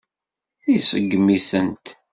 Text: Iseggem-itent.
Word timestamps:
Iseggem-itent. 0.75 1.85